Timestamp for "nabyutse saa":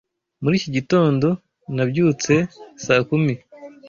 1.75-3.01